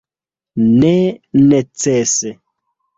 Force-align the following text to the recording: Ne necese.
Ne 0.79 0.95
necese. 1.47 2.29